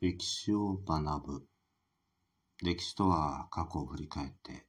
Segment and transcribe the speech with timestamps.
[0.00, 1.46] 歴史を学ぶ。
[2.62, 4.64] 歴史とは過去を振り返って、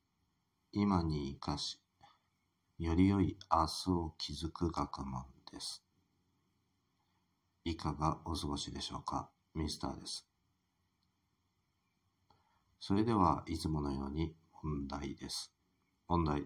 [0.72, 1.80] 今に生かし、
[2.80, 5.84] より良い明日を築く学問です。
[7.64, 10.28] いかがお過ごしでしょうかミスターです。
[12.80, 14.34] それではいつものように
[14.64, 15.54] 問題です。
[16.08, 16.42] 問題。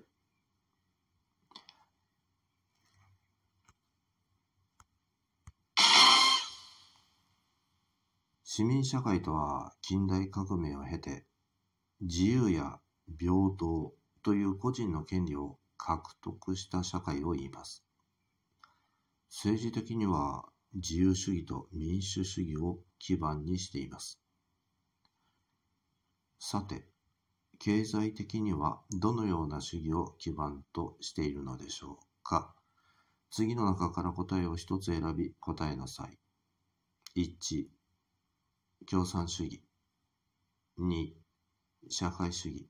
[8.55, 11.25] 市民社会とは近代革命を経て
[12.01, 12.77] 自由や
[13.19, 17.83] 平等という個人の権利を獲得した社会を言います。
[19.27, 24.19] 政治的には自由主義と民主主義を基盤にしています。
[26.37, 26.85] さて、
[27.57, 32.53] 経済的にはどのような主義を基盤としているのでしょうか
[33.31, 36.19] 次の中から答えを一つ選び答えなさい。
[37.19, 37.65] 1、
[38.89, 39.61] 共産主義。
[40.79, 41.13] 2、
[41.89, 42.69] 社会主義。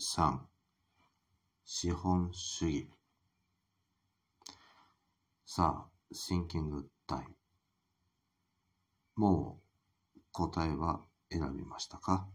[0.00, 0.38] 3、
[1.64, 2.90] 資本主義。
[5.46, 7.36] さあ、シンキングタイム。
[9.16, 9.60] も
[10.16, 12.26] う答えは選びましたか？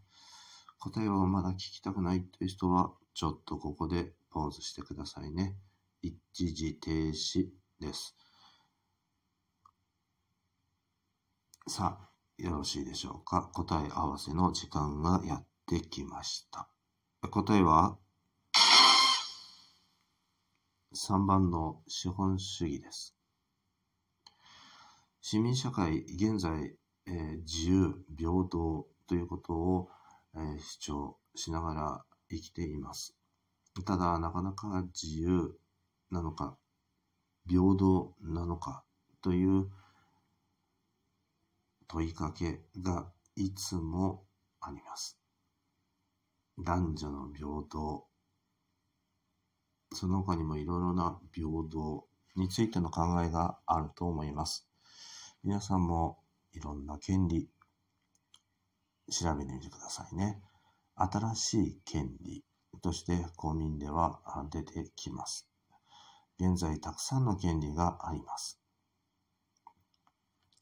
[0.80, 5.56] 答えをまだ聞きたくないという人は、ちょっとここでポーズしてくださいね。
[6.04, 6.14] 一
[6.54, 8.16] 時停止です。
[11.68, 12.07] さあ、
[12.38, 13.50] よろしいでしょうか？
[13.54, 16.70] 答え合わせの時間がやってきました。
[17.32, 17.98] 答えは
[20.94, 23.16] 3番の資本主義です。
[25.20, 26.78] 市民社会、現在、
[27.08, 29.90] えー自由、平等ということを、
[30.36, 33.16] えー主張しながら生きています。
[33.84, 35.58] ただ、なかなか自由
[36.12, 36.56] なのか、
[37.50, 38.84] 平等なのか
[39.22, 39.72] という
[41.88, 44.26] 問いかけがいつも
[44.60, 45.20] あります。
[46.58, 48.06] 男女の平等、
[49.94, 54.68] その他にもいろいろな平等についての考えがあると思います。
[55.44, 56.18] 皆さんも
[56.54, 57.50] いろんな権利
[59.10, 60.42] 調べてみてくださいね。
[60.96, 62.44] 新しい権利
[62.82, 64.20] として公民では
[64.52, 65.48] 出てきます。
[66.40, 68.60] 現在たくさんの権利があります。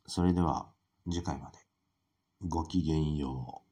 [0.07, 0.74] それでは
[1.11, 1.59] 次回まで
[2.47, 3.64] ごきげんよう。